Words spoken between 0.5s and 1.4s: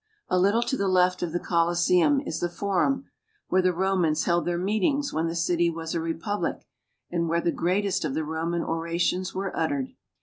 to the left of the